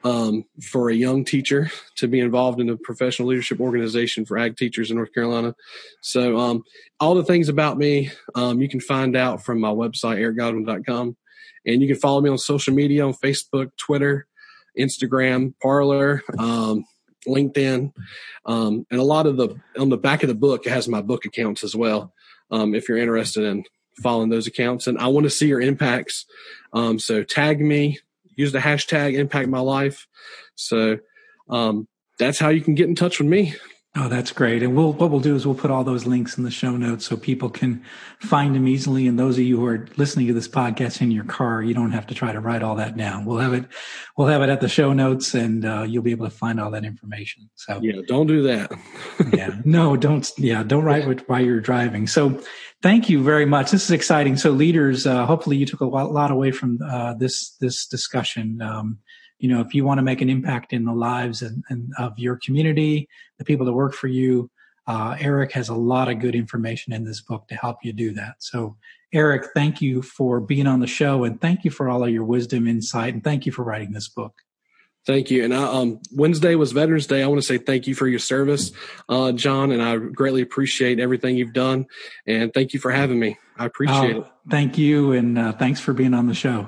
[0.04, 4.56] um, for a young teacher to be involved in a professional leadership organization for ag
[4.56, 5.54] teachers in North Carolina.
[6.02, 6.64] So, um,
[7.00, 11.18] all the things about me, um, you can find out from my website, ericgodwin.com.
[11.66, 14.26] And you can follow me on social media on Facebook, Twitter,
[14.80, 16.86] Instagram, Parler, um,
[17.28, 17.92] LinkedIn.
[18.46, 21.02] Um, and a lot of the, on the back of the book, it has my
[21.02, 22.14] book accounts as well.
[22.52, 23.66] Um, if you're interested in
[24.02, 24.88] following those accounts.
[24.88, 26.26] And I want to see your impacts.
[27.00, 28.00] so tag me,
[28.36, 30.08] use the hashtag impact my life.
[30.56, 31.00] So
[31.50, 31.88] um,
[32.20, 33.56] that's how you can get in touch with me.
[34.00, 34.62] Oh, that's great.
[34.62, 37.06] And we'll, what we'll do is we'll put all those links in the show notes
[37.06, 37.84] so people can
[38.20, 39.08] find them easily.
[39.08, 41.92] And those of you who are listening to this podcast in your car, you don't
[41.92, 43.26] have to try to write all that down.
[43.26, 43.66] We'll have it,
[44.16, 46.70] we'll have it at the show notes and uh, you'll be able to find all
[46.72, 47.50] that information.
[47.56, 48.72] So yeah, don't do that.
[49.34, 52.06] yeah, no, don't, yeah, don't write it while you're driving.
[52.06, 52.40] So
[52.84, 53.72] thank you very much.
[53.72, 54.38] This is exciting.
[54.38, 58.62] So leaders, uh, hopefully you took a lot, away from uh, this, this discussion.
[58.62, 59.00] Um,
[59.40, 62.18] you know, if you want to make an impact in the lives and, and of
[62.18, 63.08] your community,
[63.38, 64.50] the people that work for you,
[64.88, 68.14] uh, Eric has a lot of good information in this book to help you do
[68.14, 68.36] that.
[68.40, 68.78] So,
[69.14, 72.24] Eric, thank you for being on the show and thank you for all of your
[72.24, 74.34] wisdom, insight, and thank you for writing this book.
[75.06, 75.46] Thank you.
[75.46, 77.24] And I, um, Wednesday was Veterans Day.
[77.24, 78.74] I want to say thank you for your service,
[79.08, 81.86] uh, Jon, and I greatly appreciate everything you've done.
[82.26, 83.38] And thank you for having me.
[83.58, 84.28] I appreciate uh, it.
[84.50, 85.14] Thank you.
[85.14, 86.68] And uh, thanks for being on the show.